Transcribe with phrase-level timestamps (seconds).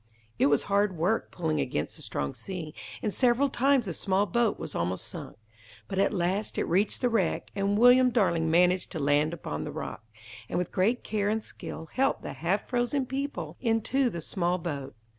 [0.39, 4.57] It was hard work pulling against the strong sea, and several times the small boat
[4.57, 5.37] was almost sunk.
[5.87, 9.71] But at last it reached the wreck, and William Darling managed to land upon the
[9.71, 10.03] rock,
[10.49, 14.95] and with great care and skill helped the half frozen people into the small boat.